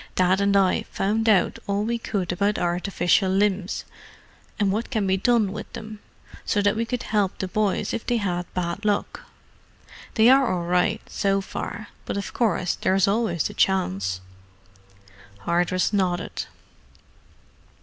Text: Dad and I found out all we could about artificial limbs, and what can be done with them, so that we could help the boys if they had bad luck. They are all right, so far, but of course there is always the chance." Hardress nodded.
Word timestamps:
Dad 0.15 0.41
and 0.41 0.57
I 0.57 0.81
found 0.89 1.29
out 1.29 1.59
all 1.67 1.83
we 1.83 1.99
could 1.99 2.31
about 2.31 2.57
artificial 2.57 3.29
limbs, 3.29 3.85
and 4.59 4.71
what 4.71 4.89
can 4.89 5.05
be 5.05 5.15
done 5.15 5.51
with 5.53 5.71
them, 5.73 5.99
so 6.43 6.59
that 6.59 6.75
we 6.75 6.85
could 6.85 7.03
help 7.03 7.37
the 7.37 7.47
boys 7.47 7.93
if 7.93 8.07
they 8.07 8.17
had 8.17 8.51
bad 8.55 8.83
luck. 8.83 9.21
They 10.15 10.27
are 10.27 10.51
all 10.51 10.65
right, 10.65 11.03
so 11.07 11.39
far, 11.39 11.89
but 12.05 12.17
of 12.17 12.33
course 12.33 12.73
there 12.73 12.95
is 12.95 13.07
always 13.07 13.43
the 13.43 13.53
chance." 13.53 14.21
Hardress 15.41 15.93
nodded. 15.93 16.47